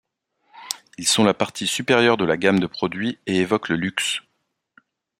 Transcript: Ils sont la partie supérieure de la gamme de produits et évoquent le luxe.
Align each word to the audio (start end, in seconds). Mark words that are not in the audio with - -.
Ils 0.97 1.05
sont 1.07 1.23
la 1.23 1.35
partie 1.35 1.67
supérieure 1.67 2.17
de 2.17 2.25
la 2.25 2.35
gamme 2.35 2.59
de 2.59 2.65
produits 2.65 3.19
et 3.27 3.35
évoquent 3.35 3.69
le 3.69 3.75
luxe. 3.75 4.21